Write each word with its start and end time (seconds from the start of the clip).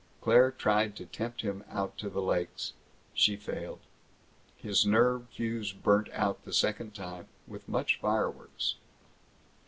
Claire 0.19 0.49
tried 0.49 0.95
to 0.95 1.05
tempt 1.05 1.41
him 1.41 1.63
out 1.69 1.95
to 1.95 2.09
the 2.09 2.23
lakes. 2.23 2.73
She 3.13 3.35
failed. 3.35 3.81
His 4.57 4.83
nerve 4.83 5.29
fuse 5.29 5.73
burnt 5.73 6.09
out 6.13 6.43
the 6.43 6.53
second 6.53 6.95
time, 6.95 7.27
with 7.47 7.69
much 7.69 7.99
fireworks. 8.01 8.77